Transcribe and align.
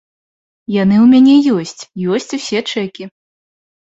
Яны 0.75 0.95
ў 1.03 1.05
мяне 1.11 1.35
ёсць, 1.65 1.83
ёсць 2.21 2.35
усе 2.39 2.59
чэкі. 2.71 3.03